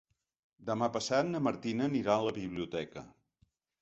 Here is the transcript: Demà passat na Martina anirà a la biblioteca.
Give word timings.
Demà 0.69 0.87
passat 0.95 1.29
na 1.33 1.41
Martina 1.49 1.85
anirà 1.91 2.17
a 2.21 2.25
la 2.29 2.35
biblioteca. 2.39 3.05